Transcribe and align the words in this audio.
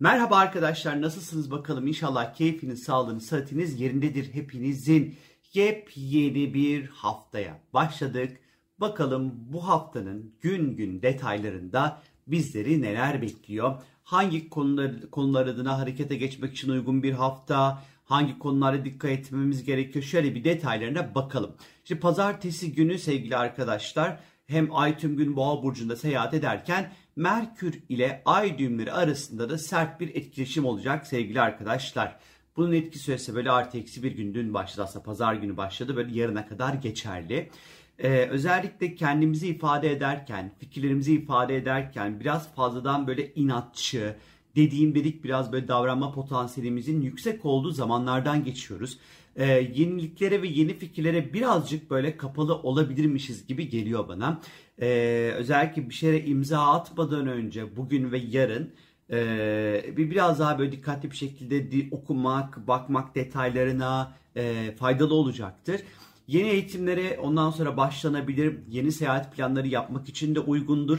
Merhaba 0.00 0.36
arkadaşlar 0.36 1.02
nasılsınız 1.02 1.50
bakalım 1.50 1.86
inşallah 1.86 2.34
keyfiniz, 2.34 2.82
sağlığınız, 2.82 3.26
sıhhatiniz 3.26 3.80
yerindedir 3.80 4.34
hepinizin. 4.34 5.16
Yepyeni 5.54 6.54
bir 6.54 6.86
haftaya 6.86 7.60
başladık. 7.72 8.40
Bakalım 8.78 9.34
bu 9.36 9.68
haftanın 9.68 10.34
gün 10.40 10.76
gün 10.76 11.02
detaylarında 11.02 12.02
bizleri 12.26 12.82
neler 12.82 13.22
bekliyor? 13.22 13.82
Hangi 14.04 14.50
konular, 14.50 15.10
konular 15.10 15.46
adına 15.46 15.78
harekete 15.78 16.16
geçmek 16.16 16.52
için 16.52 16.70
uygun 16.70 17.02
bir 17.02 17.12
hafta? 17.12 17.82
Hangi 18.04 18.38
konulara 18.38 18.84
dikkat 18.84 19.10
etmemiz 19.10 19.64
gerekiyor? 19.64 20.04
Şöyle 20.04 20.34
bir 20.34 20.44
detaylarına 20.44 21.14
bakalım. 21.14 21.56
Şimdi 21.84 22.00
pazartesi 22.00 22.72
günü 22.72 22.98
sevgili 22.98 23.36
arkadaşlar 23.36 24.20
hem 24.46 24.76
ay 24.76 24.98
tüm 24.98 25.16
gün 25.16 25.36
boğa 25.36 25.62
burcunda 25.62 25.96
seyahat 25.96 26.34
ederken 26.34 26.92
Merkür 27.16 27.82
ile 27.88 28.22
ay 28.24 28.58
düğümleri 28.58 28.92
arasında 28.92 29.50
da 29.50 29.58
sert 29.58 30.00
bir 30.00 30.14
etkileşim 30.14 30.64
olacak 30.64 31.06
sevgili 31.06 31.40
arkadaşlar. 31.40 32.16
Bunun 32.56 32.72
etki 32.72 32.98
süresi 32.98 33.34
böyle 33.34 33.50
artı 33.50 33.78
eksi 33.78 34.02
bir 34.02 34.12
gün 34.12 34.34
dün 34.34 34.54
başladı 34.54 34.82
aslında 34.82 35.04
pazar 35.04 35.34
günü 35.34 35.56
başladı 35.56 35.96
böyle 35.96 36.18
yarına 36.18 36.46
kadar 36.46 36.74
geçerli. 36.74 37.50
Ee, 37.98 38.08
özellikle 38.08 38.94
kendimizi 38.94 39.48
ifade 39.48 39.92
ederken, 39.92 40.52
fikirlerimizi 40.58 41.14
ifade 41.14 41.56
ederken 41.56 42.20
biraz 42.20 42.54
fazladan 42.54 43.06
böyle 43.06 43.34
inatçı, 43.34 44.16
dediğim 44.56 44.94
dedik 44.94 45.24
biraz 45.24 45.52
böyle 45.52 45.68
davranma 45.68 46.12
potansiyelimizin 46.12 47.00
yüksek 47.00 47.44
olduğu 47.44 47.70
zamanlardan 47.70 48.44
geçiyoruz. 48.44 48.98
Ee, 49.36 49.70
yeniliklere 49.74 50.42
ve 50.42 50.48
yeni 50.48 50.74
fikirlere 50.74 51.32
birazcık 51.32 51.90
böyle 51.90 52.16
kapalı 52.16 52.54
olabilirmişiz 52.54 53.46
gibi 53.46 53.68
geliyor 53.68 54.08
bana. 54.08 54.40
Ee, 54.80 55.32
özellikle 55.36 55.88
bir 55.88 55.94
şeye 55.94 56.24
imza 56.24 56.72
atmadan 56.72 57.26
önce 57.26 57.76
bugün 57.76 58.12
ve 58.12 58.18
yarın 58.18 58.72
e, 59.10 59.96
bir 59.96 60.10
biraz 60.10 60.38
daha 60.38 60.58
böyle 60.58 60.72
dikkatli 60.72 61.10
bir 61.10 61.16
şekilde 61.16 61.88
okumak, 61.90 62.68
bakmak 62.68 63.14
detaylarına 63.14 64.12
e, 64.36 64.74
faydalı 64.78 65.14
olacaktır. 65.14 65.80
Yeni 66.28 66.48
eğitimlere 66.48 67.18
ondan 67.22 67.50
sonra 67.50 67.76
başlanabilir. 67.76 68.58
Yeni 68.70 68.92
seyahat 68.92 69.36
planları 69.36 69.68
yapmak 69.68 70.08
için 70.08 70.34
de 70.34 70.40
uygundur. 70.40 70.98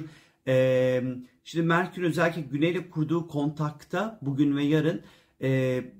Şimdi 1.43 1.65
Merkür 1.65 2.03
özellikle 2.03 2.41
Güney'le 2.41 2.89
kurduğu 2.89 3.27
kontakta 3.27 4.19
bugün 4.21 4.57
ve 4.57 4.63
yarın 4.63 5.03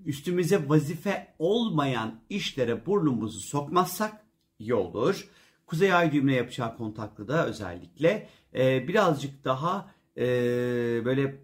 üstümüze 0.05 0.69
vazife 0.69 1.33
olmayan 1.39 2.19
işlere 2.29 2.85
burnumuzu 2.85 3.39
sokmazsak 3.39 4.25
iyi 4.59 4.73
olur. 4.73 5.27
Kuzey 5.65 5.93
Ay 5.93 6.11
düğümüne 6.11 6.35
yapacağı 6.35 6.77
kontakta 6.77 7.27
da 7.27 7.47
özellikle 7.47 8.29
birazcık 8.87 9.45
daha 9.45 9.91
böyle 11.05 11.35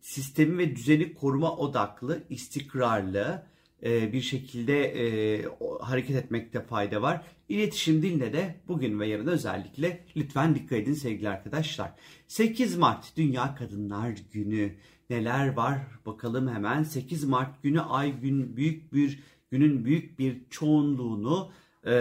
sistemi 0.00 0.58
ve 0.58 0.76
düzeni 0.76 1.14
koruma 1.14 1.56
odaklı, 1.56 2.22
istikrarlı, 2.30 3.46
bir 3.82 4.20
şekilde 4.20 4.84
e, 4.84 5.44
hareket 5.80 6.16
etmekte 6.16 6.60
fayda 6.60 7.02
var. 7.02 7.22
İletişim 7.48 8.02
diline 8.02 8.32
de 8.32 8.54
bugün 8.68 9.00
ve 9.00 9.06
yarın 9.08 9.26
özellikle 9.26 10.04
lütfen 10.16 10.54
dikkat 10.54 10.78
edin 10.78 10.94
sevgili 10.94 11.28
arkadaşlar. 11.28 11.92
8 12.26 12.76
Mart 12.76 13.16
Dünya 13.16 13.54
Kadınlar 13.54 14.14
Günü 14.32 14.72
neler 15.10 15.52
var 15.52 15.78
bakalım 16.06 16.48
hemen. 16.48 16.82
8 16.82 17.24
Mart 17.24 17.62
günü 17.62 17.80
ay 17.80 18.20
gün 18.20 18.56
büyük 18.56 18.92
bir 18.92 19.20
günün 19.50 19.84
büyük 19.84 20.18
bir 20.18 20.36
çoğunluğunu 20.50 21.50
e, 21.86 21.92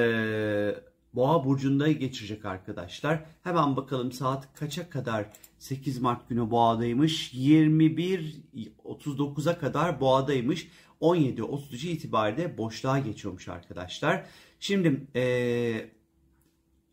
Boğa 1.15 1.45
burcunda 1.45 1.91
geçirecek 1.91 2.45
arkadaşlar. 2.45 3.25
Hemen 3.43 3.75
bakalım 3.75 4.11
saat 4.11 4.53
kaça 4.53 4.89
kadar 4.89 5.25
8 5.57 6.01
Mart 6.01 6.29
günü 6.29 6.51
Boğa'daymış. 6.51 7.33
21.39'a 7.33 9.59
kadar 9.59 9.99
Boğa'daymış. 9.99 10.67
17.33 11.01 11.87
itibariyle 11.87 12.57
boşluğa 12.57 12.99
geçiyormuş 12.99 13.47
arkadaşlar. 13.47 14.25
Şimdi 14.59 15.07
ee, 15.15 15.89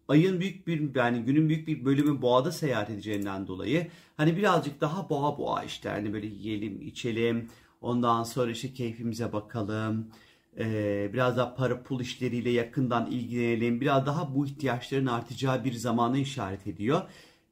ayın 0.08 0.40
büyük 0.40 0.66
bir 0.66 0.94
yani 0.94 1.22
günün 1.22 1.48
büyük 1.48 1.68
bir 1.68 1.84
bölümü 1.84 2.22
boğada 2.22 2.52
seyahat 2.52 2.90
edeceğinden 2.90 3.46
dolayı 3.46 3.86
hani 4.16 4.36
birazcık 4.36 4.80
daha 4.80 5.10
boğa 5.10 5.38
boğa 5.38 5.64
işte 5.64 5.88
hani 5.88 6.12
böyle 6.12 6.26
yiyelim 6.26 6.82
içelim 6.82 7.48
ondan 7.80 8.22
sonra 8.22 8.50
işte 8.50 8.72
keyfimize 8.72 9.32
bakalım 9.32 10.10
ee, 10.58 11.10
biraz 11.12 11.36
daha 11.36 11.54
para 11.54 11.82
pul 11.82 12.00
işleriyle 12.00 12.50
yakından 12.50 13.10
ilgilenelim 13.10 13.80
biraz 13.80 14.06
daha 14.06 14.34
bu 14.34 14.46
ihtiyaçların 14.46 15.06
artacağı 15.06 15.64
bir 15.64 15.72
zamanı 15.72 16.18
işaret 16.18 16.66
ediyor. 16.66 17.02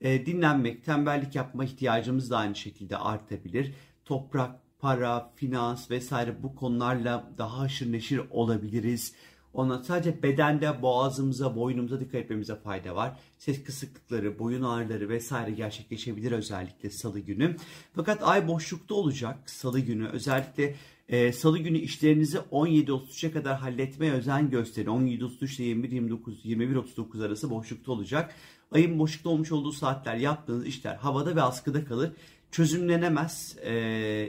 Ee, 0.00 0.26
dinlenmek 0.26 0.84
tembellik 0.84 1.34
yapma 1.34 1.64
ihtiyacımız 1.64 2.30
da 2.30 2.38
aynı 2.38 2.54
şekilde 2.54 2.96
artabilir. 2.96 3.74
Toprak 4.04 4.60
para, 4.78 5.32
finans 5.36 5.90
vesaire 5.90 6.42
bu 6.42 6.54
konularla 6.54 7.30
daha 7.38 7.58
haşır 7.58 7.92
neşir 7.92 8.20
olabiliriz. 8.30 9.14
Ona 9.54 9.82
sadece 9.82 10.22
bedende 10.22 10.82
boğazımıza, 10.82 11.56
boynumuza 11.56 12.00
dikkat 12.00 12.14
etmemize 12.14 12.56
fayda 12.56 12.96
var. 12.96 13.18
Ses 13.38 13.64
kısıklıkları, 13.64 14.38
boyun 14.38 14.62
ağrıları 14.62 15.08
vesaire 15.08 15.50
gerçekleşebilir 15.50 16.32
özellikle 16.32 16.90
salı 16.90 17.20
günü. 17.20 17.56
Fakat 17.94 18.22
ay 18.22 18.48
boşlukta 18.48 18.94
olacak 18.94 19.50
salı 19.50 19.80
günü. 19.80 20.08
Özellikle 20.08 20.74
e, 21.08 21.32
salı 21.32 21.58
günü 21.58 21.78
işlerinizi 21.78 22.38
17.33'e 22.38 23.30
kadar 23.30 23.58
halletmeye 23.58 24.12
özen 24.12 24.50
gösterin. 24.50 24.88
17.33 24.88 25.62
ile 25.62 25.88
21.29, 25.88 26.42
21.39 26.44 27.26
arası 27.26 27.50
boşlukta 27.50 27.92
olacak. 27.92 28.34
Ayın 28.72 28.98
boşlukta 28.98 29.30
olmuş 29.30 29.52
olduğu 29.52 29.72
saatler 29.72 30.16
yaptığınız 30.16 30.66
işler 30.66 30.96
havada 30.96 31.36
ve 31.36 31.42
askıda 31.42 31.84
kalır 31.84 32.12
çözümlenemez, 32.50 33.56
e, 33.62 33.72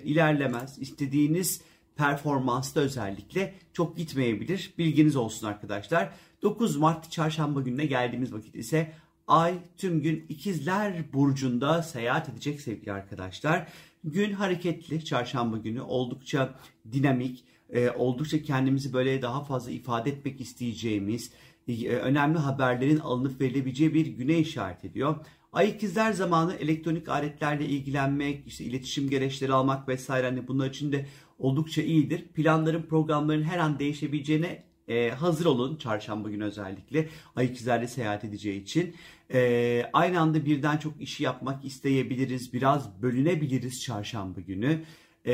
ilerlemez. 0.05 0.79
İstediğiniz 0.79 1.61
performansta 1.95 2.79
özellikle 2.79 3.53
çok 3.73 3.97
gitmeyebilir. 3.97 4.73
Bilginiz 4.77 5.15
olsun 5.15 5.47
arkadaşlar. 5.47 6.13
9 6.41 6.77
Mart 6.77 7.11
çarşamba 7.11 7.61
gününe 7.61 7.85
geldiğimiz 7.85 8.33
vakit 8.33 8.55
ise 8.55 8.91
Ay 9.27 9.53
tüm 9.77 10.01
gün 10.01 10.25
ikizler 10.29 11.13
burcunda 11.13 11.83
seyahat 11.83 12.29
edecek 12.29 12.61
sevgili 12.61 12.91
arkadaşlar. 12.91 13.67
Gün 14.03 14.33
hareketli 14.33 15.05
çarşamba 15.05 15.57
günü 15.57 15.81
oldukça 15.81 16.55
dinamik, 16.91 17.43
e, 17.69 17.89
oldukça 17.89 18.43
kendimizi 18.43 18.93
böyle 18.93 19.21
daha 19.21 19.43
fazla 19.43 19.71
ifade 19.71 20.09
etmek 20.09 20.41
isteyeceğimiz, 20.41 21.31
e, 21.67 21.87
önemli 21.87 22.37
haberlerin 22.37 22.99
alınıp 22.99 23.41
verilebileceği 23.41 23.93
bir 23.93 24.05
güne 24.05 24.37
işaret 24.37 24.85
ediyor. 24.85 25.15
Ay 25.53 25.69
ikizler 25.69 26.11
zamanı 26.11 26.55
elektronik 26.55 27.09
aletlerle 27.09 27.65
ilgilenmek, 27.65 28.47
işte 28.47 28.63
iletişim 28.63 29.09
gereçleri 29.09 29.53
almak 29.53 29.87
vesaire 29.87 30.27
hani 30.27 30.47
bunlar 30.47 30.69
için 30.69 30.91
de 30.91 31.05
oldukça 31.41 31.81
iyidir. 31.81 32.27
Planların, 32.27 32.81
programların 32.83 33.43
her 33.43 33.57
an 33.57 33.79
değişebileceğine 33.79 34.63
e, 34.87 35.09
hazır 35.09 35.45
olun 35.45 35.75
çarşamba 35.75 36.29
günü 36.29 36.43
özellikle 36.43 37.09
ay 37.35 37.45
ikizlerle 37.45 37.87
seyahat 37.87 38.23
edeceği 38.23 38.61
için. 38.61 38.95
E, 39.33 39.89
aynı 39.93 40.19
anda 40.19 40.45
birden 40.45 40.77
çok 40.77 41.01
işi 41.01 41.23
yapmak 41.23 41.65
isteyebiliriz, 41.65 42.53
biraz 42.53 43.01
bölünebiliriz 43.01 43.81
çarşamba 43.81 44.39
günü. 44.39 44.81
E, 45.25 45.33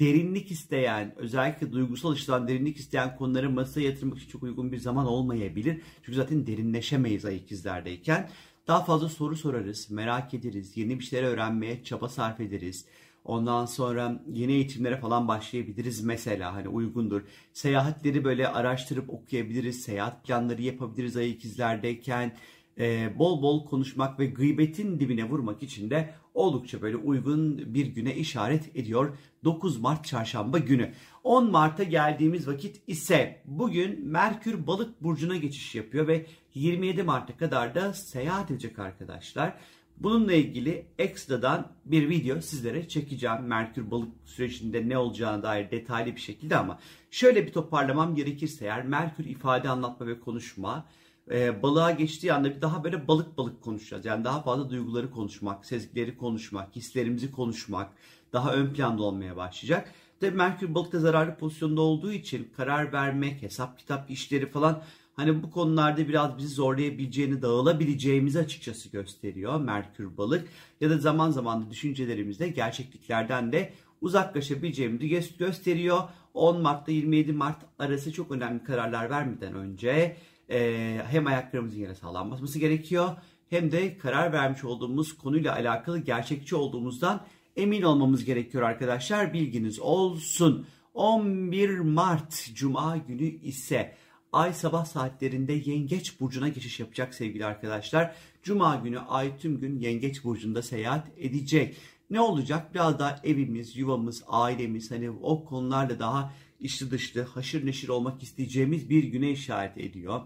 derinlik 0.00 0.50
isteyen, 0.50 1.14
özellikle 1.16 1.72
duygusal 1.72 2.10
açıdan 2.10 2.48
derinlik 2.48 2.76
isteyen 2.76 3.16
konuları 3.16 3.50
masaya 3.50 3.80
yatırmak 3.80 4.18
için 4.18 4.28
çok 4.28 4.42
uygun 4.42 4.72
bir 4.72 4.78
zaman 4.78 5.06
olmayabilir. 5.06 5.80
Çünkü 6.02 6.16
zaten 6.16 6.46
derinleşemeyiz 6.46 7.24
ay 7.24 7.36
ikizlerdeyken. 7.36 8.30
Daha 8.66 8.84
fazla 8.84 9.08
soru 9.08 9.36
sorarız, 9.36 9.90
merak 9.90 10.34
ederiz, 10.34 10.76
yeni 10.76 10.98
bir 10.98 11.04
şeyler 11.04 11.28
öğrenmeye 11.28 11.84
çaba 11.84 12.08
sarf 12.08 12.40
ederiz. 12.40 12.86
Ondan 13.24 13.66
sonra 13.66 14.22
yeni 14.32 14.52
eğitimlere 14.52 14.96
falan 14.96 15.28
başlayabiliriz 15.28 16.00
mesela 16.04 16.54
hani 16.54 16.68
uygundur. 16.68 17.22
Seyahatleri 17.52 18.24
böyle 18.24 18.48
araştırıp 18.48 19.10
okuyabiliriz, 19.10 19.82
seyahat 19.82 20.24
planları 20.24 20.62
yapabiliriz 20.62 21.16
ay 21.16 21.30
ikizlerdeyken. 21.30 22.36
Ee, 22.78 23.18
bol 23.18 23.42
bol 23.42 23.66
konuşmak 23.66 24.18
ve 24.18 24.26
gıybetin 24.26 25.00
dibine 25.00 25.24
vurmak 25.28 25.62
için 25.62 25.90
de 25.90 26.14
oldukça 26.34 26.82
böyle 26.82 26.96
uygun 26.96 27.74
bir 27.74 27.86
güne 27.86 28.14
işaret 28.14 28.76
ediyor 28.76 29.18
9 29.44 29.80
Mart 29.80 30.04
çarşamba 30.04 30.58
günü. 30.58 30.92
10 31.24 31.50
Mart'a 31.50 31.82
geldiğimiz 31.82 32.48
vakit 32.48 32.80
ise 32.86 33.42
bugün 33.44 34.06
Merkür 34.06 34.66
balık 34.66 35.02
burcuna 35.02 35.36
geçiş 35.36 35.74
yapıyor 35.74 36.08
ve 36.08 36.26
27 36.54 37.02
Mart'a 37.02 37.36
kadar 37.36 37.74
da 37.74 37.94
seyahat 37.94 38.50
edecek 38.50 38.78
arkadaşlar. 38.78 39.56
Bununla 39.96 40.32
ilgili 40.32 40.86
ekstradan 40.98 41.72
bir 41.84 42.08
video 42.08 42.40
sizlere 42.40 42.88
çekeceğim. 42.88 43.42
Merkür 43.42 43.90
balık 43.90 44.12
sürecinde 44.24 44.88
ne 44.88 44.98
olacağına 44.98 45.42
dair 45.42 45.70
detaylı 45.70 46.16
bir 46.16 46.20
şekilde 46.20 46.56
ama 46.56 46.78
şöyle 47.10 47.46
bir 47.46 47.52
toparlamam 47.52 48.14
gerekirse 48.14 48.64
eğer 48.64 48.86
Merkür 48.86 49.24
ifade 49.24 49.68
anlatma 49.68 50.06
ve 50.06 50.20
konuşma 50.20 50.86
e, 51.30 51.62
balığa 51.62 51.90
geçtiği 51.90 52.32
anda 52.32 52.56
bir 52.56 52.62
daha 52.62 52.84
böyle 52.84 53.08
balık 53.08 53.38
balık 53.38 53.62
konuşacağız. 53.62 54.04
Yani 54.04 54.24
daha 54.24 54.42
fazla 54.42 54.70
duyguları 54.70 55.10
konuşmak, 55.10 55.66
sezgileri 55.66 56.16
konuşmak, 56.16 56.76
hislerimizi 56.76 57.32
konuşmak 57.32 57.92
daha 58.32 58.52
ön 58.52 58.74
planda 58.74 59.02
olmaya 59.02 59.36
başlayacak. 59.36 59.94
Tabii 60.20 60.36
Merkür 60.36 60.74
balıkta 60.74 61.00
zararlı 61.00 61.36
pozisyonda 61.36 61.80
olduğu 61.80 62.12
için 62.12 62.52
karar 62.56 62.92
vermek, 62.92 63.42
hesap 63.42 63.78
kitap 63.78 64.10
işleri 64.10 64.50
falan 64.50 64.82
hani 65.16 65.42
bu 65.42 65.50
konularda 65.50 66.08
biraz 66.08 66.38
bizi 66.38 66.48
zorlayabileceğini, 66.48 67.42
dağılabileceğimizi 67.42 68.38
açıkçası 68.38 68.88
gösteriyor 68.88 69.60
Merkür 69.60 70.16
balık. 70.16 70.48
Ya 70.80 70.90
da 70.90 70.98
zaman 70.98 71.30
zaman 71.30 71.66
da 71.66 71.70
düşüncelerimizde 71.70 72.48
gerçekliklerden 72.48 73.52
de 73.52 73.72
uzaklaşabileceğimizi 74.00 75.36
gösteriyor. 75.38 75.98
10 76.34 76.62
Mart'ta 76.62 76.92
27 76.92 77.32
Mart 77.32 77.62
arası 77.78 78.12
çok 78.12 78.30
önemli 78.30 78.64
kararlar 78.64 79.10
vermeden 79.10 79.54
önce 79.54 80.16
e, 80.50 81.00
hem 81.10 81.26
ayaklarımızın 81.26 81.78
yere 81.78 81.94
sağlam 81.94 82.30
basması 82.30 82.58
gerekiyor 82.58 83.08
hem 83.50 83.72
de 83.72 83.98
karar 83.98 84.32
vermiş 84.32 84.64
olduğumuz 84.64 85.16
konuyla 85.16 85.54
alakalı 85.54 85.98
gerçekçi 85.98 86.56
olduğumuzdan 86.56 87.26
emin 87.56 87.82
olmamız 87.82 88.24
gerekiyor 88.24 88.64
arkadaşlar. 88.64 89.32
Bilginiz 89.32 89.80
olsun. 89.80 90.66
11 90.94 91.78
Mart 91.78 92.50
Cuma 92.54 92.96
günü 92.96 93.24
ise 93.24 93.94
Ay 94.34 94.52
sabah 94.52 94.84
saatlerinde 94.84 95.52
Yengeç 95.52 96.20
Burcu'na 96.20 96.48
geçiş 96.48 96.80
yapacak 96.80 97.14
sevgili 97.14 97.44
arkadaşlar. 97.44 98.14
Cuma 98.42 98.76
günü 98.76 98.98
Ay 98.98 99.38
tüm 99.38 99.60
gün 99.60 99.78
Yengeç 99.78 100.24
Burcu'nda 100.24 100.62
seyahat 100.62 101.08
edecek. 101.16 101.76
Ne 102.10 102.20
olacak? 102.20 102.74
Biraz 102.74 102.98
daha 102.98 103.20
evimiz, 103.24 103.76
yuvamız, 103.76 104.24
ailemiz 104.26 104.90
hani 104.90 105.10
o 105.10 105.44
konularla 105.44 105.98
daha 105.98 106.32
içli 106.60 106.90
dışlı, 106.90 107.22
haşır 107.22 107.66
neşir 107.66 107.88
olmak 107.88 108.22
isteyeceğimiz 108.22 108.90
bir 108.90 109.04
güne 109.04 109.30
işaret 109.30 109.78
ediyor. 109.78 110.20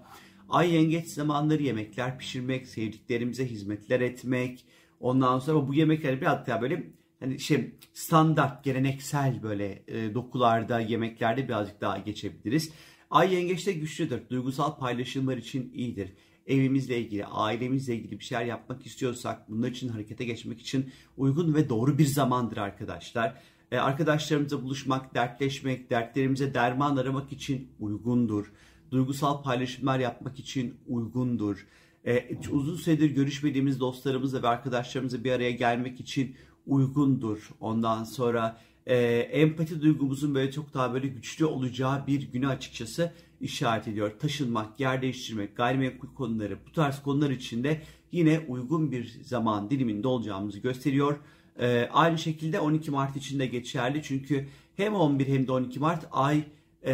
Ay 0.48 0.74
yengeç 0.74 1.08
zamanları 1.08 1.62
yemekler 1.62 2.18
pişirmek, 2.18 2.66
sevdiklerimize 2.66 3.46
hizmetler 3.46 4.00
etmek. 4.00 4.64
Ondan 5.00 5.38
sonra 5.38 5.68
bu 5.68 5.74
yemekler 5.74 6.20
biraz 6.20 6.46
daha 6.46 6.62
böyle 6.62 6.90
hani 7.20 7.40
şey 7.40 7.74
standart, 7.94 8.64
geleneksel 8.64 9.42
böyle 9.42 9.82
e, 9.88 10.14
dokularda, 10.14 10.80
yemeklerde 10.80 11.48
birazcık 11.48 11.80
daha 11.80 11.98
geçebiliriz. 11.98 12.72
Ay 13.10 13.34
yengeçte 13.34 13.72
güçlüdür. 13.72 14.20
Duygusal 14.30 14.78
paylaşımlar 14.78 15.36
için 15.36 15.72
iyidir. 15.74 16.12
Evimizle 16.46 16.98
ilgili, 17.00 17.26
ailemizle 17.26 17.96
ilgili 17.96 18.18
bir 18.18 18.24
şeyler 18.24 18.44
yapmak 18.44 18.86
istiyorsak 18.86 19.50
bunlar 19.50 19.68
için 19.68 19.88
harekete 19.88 20.24
geçmek 20.24 20.60
için 20.60 20.90
uygun 21.16 21.54
ve 21.54 21.68
doğru 21.68 21.98
bir 21.98 22.06
zamandır 22.06 22.56
arkadaşlar. 22.56 23.42
Ee, 23.72 23.78
arkadaşlarımızla 23.78 24.62
buluşmak, 24.62 25.14
dertleşmek, 25.14 25.90
dertlerimize 25.90 26.54
derman 26.54 26.96
aramak 26.96 27.32
için 27.32 27.68
uygundur. 27.80 28.52
Duygusal 28.90 29.42
paylaşımlar 29.42 29.98
yapmak 29.98 30.38
için 30.38 30.74
uygundur. 30.86 31.66
Ee, 32.06 32.38
uzun 32.50 32.76
süredir 32.76 33.10
görüşmediğimiz 33.10 33.80
dostlarımızla 33.80 34.42
ve 34.42 34.48
arkadaşlarımızla 34.48 35.24
bir 35.24 35.32
araya 35.32 35.50
gelmek 35.50 36.00
için 36.00 36.36
uygundur. 36.68 37.50
Ondan 37.60 38.04
sonra 38.04 38.60
e, 38.86 38.96
empati 39.18 39.80
duygumuzun 39.80 40.34
böyle 40.34 40.52
çok 40.52 40.74
daha 40.74 40.94
böyle 40.94 41.06
güçlü 41.08 41.44
olacağı 41.44 42.06
bir 42.06 42.32
günü 42.32 42.48
açıkçası 42.48 43.12
işaret 43.40 43.88
ediyor. 43.88 44.12
Taşınmak, 44.18 44.80
yer 44.80 45.02
değiştirmek, 45.02 45.56
gayrimenkul 45.56 46.14
konuları 46.14 46.58
bu 46.68 46.72
tarz 46.72 47.02
konular 47.02 47.30
için 47.30 47.64
de 47.64 47.82
yine 48.12 48.40
uygun 48.48 48.92
bir 48.92 49.20
zaman 49.22 49.70
diliminde 49.70 50.08
olacağımızı 50.08 50.58
gösteriyor. 50.58 51.16
E, 51.60 51.88
aynı 51.92 52.18
şekilde 52.18 52.60
12 52.60 52.90
Mart 52.90 53.16
için 53.16 53.38
de 53.38 53.46
geçerli 53.46 54.02
çünkü 54.02 54.48
hem 54.76 54.94
11 54.94 55.26
hem 55.26 55.46
de 55.46 55.52
12 55.52 55.80
Mart 55.80 56.06
ay 56.12 56.44
e, 56.82 56.92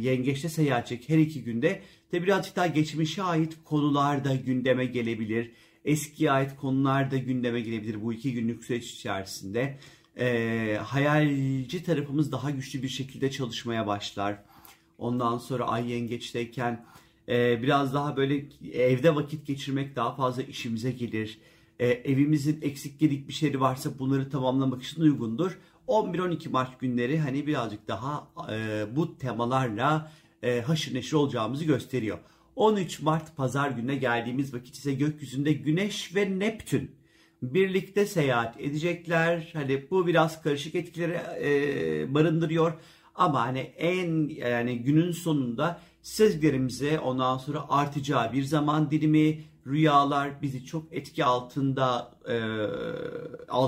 yengeçte 0.00 0.48
seyahat 0.48 0.92
edecek 0.92 1.08
her 1.08 1.18
iki 1.18 1.44
günde 1.44 1.82
de 2.12 2.22
birazcık 2.22 2.56
daha 2.56 2.66
geçmişe 2.66 3.22
ait 3.22 3.56
konular 3.64 4.24
da 4.24 4.34
gündeme 4.34 4.86
gelebilir. 4.86 5.52
Eskiye 5.84 6.30
ait 6.30 6.56
konular 6.56 7.10
da 7.10 7.16
gündeme 7.16 7.60
gelebilir 7.60 8.02
bu 8.02 8.12
iki 8.12 8.32
günlük 8.32 8.64
süreç 8.64 8.90
içerisinde 8.90 9.78
e, 10.18 10.78
hayalci 10.84 11.82
tarafımız 11.84 12.32
daha 12.32 12.50
güçlü 12.50 12.82
bir 12.82 12.88
şekilde 12.88 13.30
çalışmaya 13.30 13.86
başlar. 13.86 14.42
Ondan 14.98 15.38
sonra 15.38 15.68
ay 15.68 15.90
yengeçteyken 15.90 16.84
e, 17.28 17.62
biraz 17.62 17.94
daha 17.94 18.16
böyle 18.16 18.44
evde 18.72 19.14
vakit 19.14 19.46
geçirmek 19.46 19.96
daha 19.96 20.14
fazla 20.14 20.42
işimize 20.42 20.90
gelir. 20.92 21.38
E, 21.78 21.86
evimizin 21.86 22.58
eksik 22.62 23.00
gedik 23.00 23.28
bir 23.28 23.32
şeyi 23.32 23.60
varsa 23.60 23.98
bunları 23.98 24.30
tamamlamak 24.30 24.82
için 24.82 25.02
uygundur. 25.02 25.58
11-12 25.88 26.48
Mart 26.48 26.80
günleri 26.80 27.18
hani 27.18 27.46
birazcık 27.46 27.88
daha 27.88 28.28
e, 28.52 28.86
bu 28.96 29.18
temalarla 29.18 30.12
e, 30.42 30.60
haşır 30.60 30.94
neşir 30.94 31.16
olacağımızı 31.16 31.64
gösteriyor. 31.64 32.18
13 32.56 33.00
Mart 33.00 33.36
pazar 33.36 33.70
gününe 33.70 33.96
geldiğimiz 33.96 34.54
vakit 34.54 34.74
ise 34.74 34.94
gökyüzünde 34.94 35.52
Güneş 35.52 36.14
ve 36.14 36.38
Neptün 36.38 36.90
birlikte 37.42 38.06
seyahat 38.06 38.60
edecekler. 38.60 39.50
Hani 39.52 39.90
bu 39.90 40.06
biraz 40.06 40.42
karışık 40.42 40.74
etkileri 40.74 41.20
e, 41.42 42.14
barındırıyor. 42.14 42.72
Ama 43.14 43.40
hani 43.40 43.58
en 43.58 44.28
yani 44.28 44.78
günün 44.78 45.12
sonunda 45.12 45.80
sezgilerimize 46.02 46.98
ondan 47.00 47.38
sonra 47.38 47.64
artacağı 47.68 48.32
bir 48.32 48.42
zaman 48.42 48.90
dilimi, 48.90 49.44
rüyalar 49.66 50.42
bizi 50.42 50.64
çok 50.64 50.92
etki 50.92 51.24
altında, 51.24 52.10
e, 52.28 52.36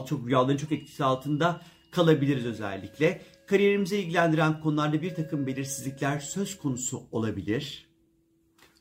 çok 0.08 0.26
rüyaların 0.26 0.56
çok 0.56 0.72
etkisi 0.72 1.04
altında 1.04 1.60
kalabiliriz 1.90 2.46
özellikle. 2.46 3.20
Kariyerimize 3.46 3.98
ilgilendiren 3.98 4.60
konularda 4.60 5.02
bir 5.02 5.14
takım 5.14 5.46
belirsizlikler 5.46 6.18
söz 6.18 6.58
konusu 6.58 7.02
olabilir 7.12 7.90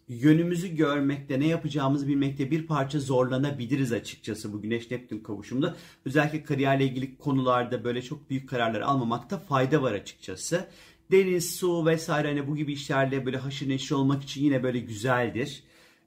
yönümüzü 0.09 0.75
görmekte, 0.75 1.39
ne 1.39 1.47
yapacağımızı 1.47 2.07
bilmekte 2.07 2.51
bir 2.51 2.67
parça 2.67 3.00
zorlanabiliriz 3.00 3.94
açıkçası 3.94 4.53
bu 4.53 4.61
Güneş 4.61 4.91
Neptün 4.91 5.19
kavuşumunda. 5.19 5.75
Özellikle 6.06 6.44
kariyerle 6.44 6.85
ilgili 6.85 7.17
konularda 7.17 7.83
böyle 7.83 8.01
çok 8.01 8.29
büyük 8.29 8.50
kararlar 8.50 8.81
almamakta 8.81 9.38
fayda 9.38 9.81
var 9.81 9.94
açıkçası. 9.94 10.67
Deniz, 11.11 11.56
su 11.56 11.85
vesaire 11.85 12.27
hani 12.27 12.47
bu 12.47 12.56
gibi 12.56 12.73
işlerle 12.73 13.25
böyle 13.25 13.38
haşır 13.38 13.69
neşir 13.69 13.95
olmak 13.95 14.23
için 14.23 14.44
yine 14.44 14.63
böyle 14.63 14.79
güzeldir. 14.79 15.63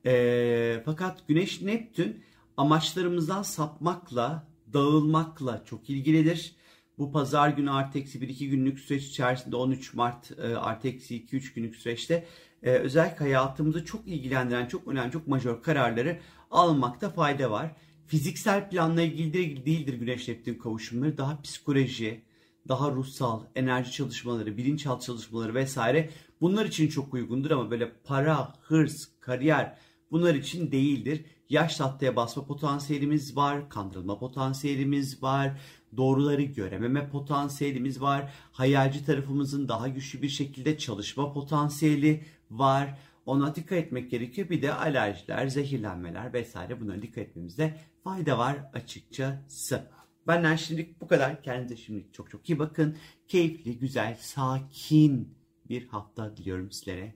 E, 0.06 0.82
fakat 0.84 1.28
Güneş 1.28 1.62
Neptün 1.62 2.22
amaçlarımızdan 2.56 3.42
sapmakla, 3.42 4.48
dağılmakla 4.72 5.62
çok 5.64 5.90
ilgilidir. 5.90 6.56
Bu 6.98 7.12
pazar 7.12 7.48
günü 7.48 7.70
artı 7.70 7.98
eksi 7.98 8.18
1-2 8.18 8.48
günlük 8.48 8.78
süreç 8.78 9.04
içerisinde 9.04 9.56
13 9.56 9.94
Mart 9.94 10.38
e, 10.38 10.56
artı 10.56 10.88
eksi 10.88 11.24
2-3 11.24 11.54
günlük 11.54 11.76
süreçte 11.76 12.26
e, 12.62 12.70
özellikle 12.70 13.18
hayatımızı 13.18 13.84
çok 13.84 14.08
ilgilendiren 14.08 14.66
çok 14.66 14.88
önemli 14.88 15.12
çok 15.12 15.26
majör 15.26 15.62
kararları 15.62 16.18
almakta 16.50 17.10
fayda 17.10 17.50
var. 17.50 17.76
Fiziksel 18.06 18.70
planla 18.70 19.02
ilgili 19.02 19.34
değildir 19.66 19.94
Güneş 19.94 20.28
Neptün 20.28 20.54
kavuşumları. 20.54 21.18
Daha 21.18 21.42
psikoloji, 21.42 22.22
daha 22.68 22.90
ruhsal, 22.90 23.42
enerji 23.54 23.92
çalışmaları, 23.92 24.56
bilinçaltı 24.56 25.06
çalışmaları 25.06 25.54
vesaire 25.54 26.10
bunlar 26.40 26.66
için 26.66 26.88
çok 26.88 27.14
uygundur 27.14 27.50
ama 27.50 27.70
böyle 27.70 27.92
para, 28.04 28.54
hırs, 28.62 29.08
kariyer 29.20 29.78
bunlar 30.10 30.34
için 30.34 30.72
değildir. 30.72 31.24
Yaş 31.52 31.76
tatlıya 31.76 32.16
basma 32.16 32.44
potansiyelimiz 32.44 33.36
var, 33.36 33.68
kandırılma 33.68 34.18
potansiyelimiz 34.18 35.22
var, 35.22 35.60
doğruları 35.96 36.42
görememe 36.42 37.08
potansiyelimiz 37.08 38.00
var, 38.00 38.32
hayalci 38.52 39.06
tarafımızın 39.06 39.68
daha 39.68 39.88
güçlü 39.88 40.22
bir 40.22 40.28
şekilde 40.28 40.78
çalışma 40.78 41.32
potansiyeli 41.32 42.24
var. 42.50 42.98
Ona 43.26 43.54
dikkat 43.54 43.78
etmek 43.78 44.10
gerekiyor. 44.10 44.48
Bir 44.50 44.62
de 44.62 44.74
alerjiler, 44.74 45.46
zehirlenmeler 45.46 46.32
vesaire 46.32 46.80
bunlara 46.80 47.02
dikkat 47.02 47.18
etmemizde 47.18 47.78
fayda 48.04 48.38
var 48.38 48.56
açıkçası. 48.72 49.90
Benden 50.26 50.56
şimdilik 50.56 51.00
bu 51.00 51.08
kadar. 51.08 51.42
Kendinize 51.42 51.76
şimdilik 51.76 52.14
çok 52.14 52.30
çok 52.30 52.50
iyi 52.50 52.58
bakın. 52.58 52.96
Keyifli, 53.28 53.78
güzel, 53.78 54.16
sakin 54.20 55.34
bir 55.68 55.88
hafta 55.88 56.36
diliyorum 56.36 56.72
sizlere. 56.72 57.14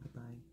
Bye 0.00 0.14
bye. 0.14 0.49